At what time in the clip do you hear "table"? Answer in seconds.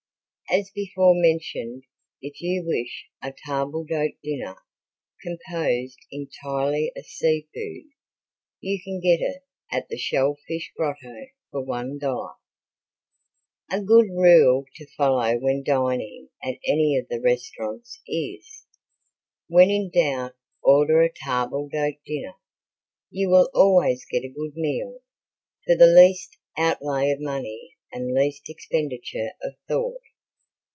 3.47-3.85, 21.13-21.69